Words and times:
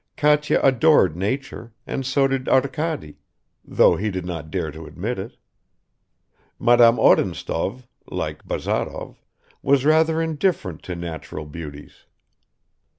Katya 0.17 0.59
adored 0.63 1.15
nature, 1.15 1.73
and 1.85 2.03
so 2.07 2.27
did 2.27 2.49
Arkady, 2.49 3.19
though 3.63 3.97
he 3.97 4.09
did 4.09 4.25
not 4.25 4.49
dare 4.49 4.71
to 4.71 4.87
admit 4.87 5.19
it; 5.19 5.37
Madame 6.57 6.97
Odintsov, 6.97 7.85
like 8.09 8.43
Bazarov, 8.47 9.23
was 9.61 9.85
rather 9.85 10.19
indifferent 10.19 10.81
to 10.81 10.95
natural 10.95 11.45
beauties. 11.45 12.05